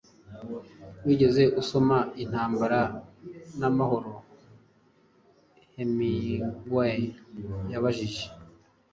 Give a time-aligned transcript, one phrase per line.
[1.05, 2.81] "Wigeze usoma Intambara
[3.59, 4.11] n'amahoro?"
[5.75, 7.01] Hemingway
[7.71, 8.23] yabajije.